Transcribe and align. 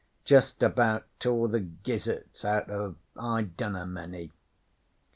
Justabout 0.25 1.03
tore 1.19 1.47
the 1.47 1.59
gizzards 1.59 2.43
out 2.43 2.71
of 2.71 2.95
I 3.15 3.43
dunnamany. 3.43 4.31